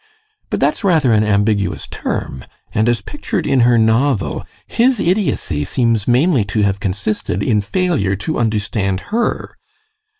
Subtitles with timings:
[0.49, 6.07] But that's rather an ambiguous term, and, as pictured in her novel, his idiocy seems
[6.07, 9.57] mainly to have consisted in failure to understand her.